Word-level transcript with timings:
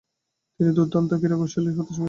তিনি 0.55 0.71
দূর্দান্ত 0.77 1.11
ক্রীড়াশৈলী 1.13 1.69
প্রদর্শন 1.69 1.79
করেছিলেন। 1.79 1.99